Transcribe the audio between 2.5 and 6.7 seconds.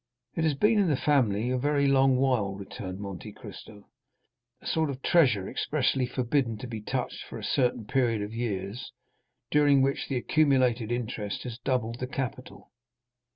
returned Monte Cristo, "a sort of treasure expressly forbidden to